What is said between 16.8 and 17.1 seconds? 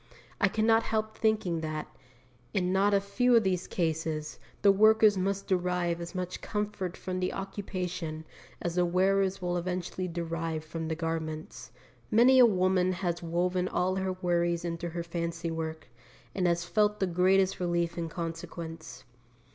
the